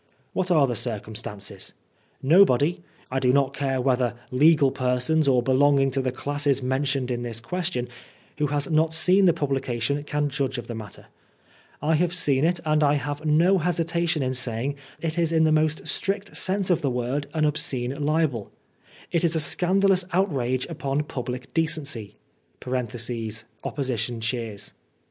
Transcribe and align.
What 0.33 0.49
are 0.49 0.65
the 0.65 0.73
circumstances? 0.75 1.73
Nobody— 2.23 2.81
^I 3.11 3.19
do 3.19 3.31
not 3.31 3.53
care 3.53 3.79
whether 3.79 4.15
legal 4.31 4.71
persons 4.71 5.27
or 5.27 5.43
belonging 5.43 5.91
to 5.91 6.01
the 6.01 6.11
classes 6.11 6.63
mentioned 6.63 7.11
in 7.11 7.21
this 7.21 7.39
question— 7.39 7.87
^who 8.39 8.49
has 8.49 8.67
not 8.67 8.95
seen 8.95 9.25
the 9.25 9.31
publication 9.31 10.03
can 10.03 10.27
judge 10.27 10.57
of 10.57 10.65
the 10.65 10.73
matter. 10.73 11.05
I 11.83 11.93
have 11.93 12.13
seeu 12.15 12.41
it, 12.43 12.59
and 12.65 12.83
I 12.83 12.95
have 12.95 13.23
no 13.25 13.59
hesitation 13.59 14.23
in 14.23 14.33
saying 14.33 14.73
that 15.01 15.19
it 15.19 15.21
is 15.21 15.31
in 15.31 15.43
the 15.43 15.51
most 15.51 15.87
strict 15.87 16.35
sense 16.35 16.71
of 16.71 16.81
the 16.81 16.89
word 16.89 17.27
an 17.35 17.45
obscene 17.45 17.91
libeL 18.03 18.49
It 19.11 19.23
is 19.23 19.35
a 19.35 19.39
scandalous 19.39 20.03
outrage 20.13 20.65
upon 20.65 21.03
public 21.03 21.53
decency. 21.53 22.15
(Opposition 22.65 24.19
cheers.) 24.19 24.73